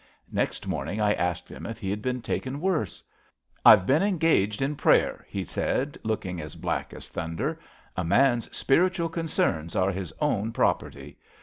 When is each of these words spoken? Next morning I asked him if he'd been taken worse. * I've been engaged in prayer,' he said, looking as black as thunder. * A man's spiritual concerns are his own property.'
Next 0.31 0.65
morning 0.65 0.99
I 0.99 1.13
asked 1.13 1.47
him 1.47 1.67
if 1.67 1.77
he'd 1.77 2.01
been 2.01 2.23
taken 2.23 2.59
worse. 2.59 3.03
* 3.33 3.63
I've 3.63 3.85
been 3.85 4.01
engaged 4.01 4.59
in 4.63 4.75
prayer,' 4.75 5.23
he 5.29 5.45
said, 5.45 5.95
looking 6.01 6.41
as 6.41 6.55
black 6.55 6.91
as 6.91 7.07
thunder. 7.09 7.59
* 7.77 7.95
A 7.95 8.03
man's 8.03 8.49
spiritual 8.57 9.09
concerns 9.09 9.75
are 9.75 9.91
his 9.91 10.11
own 10.19 10.53
property.' 10.53 11.19